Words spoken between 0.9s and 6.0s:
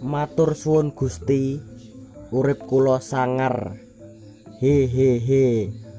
Gusti urip kula sangar hehehe he, he.